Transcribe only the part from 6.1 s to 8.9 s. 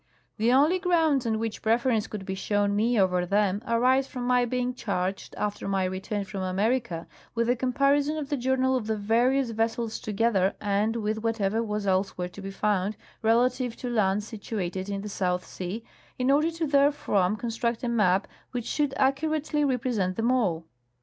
from America, with the comparison of the journals of